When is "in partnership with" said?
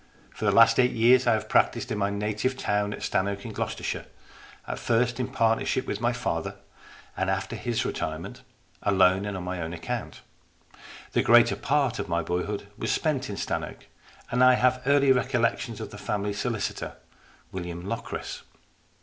5.19-6.01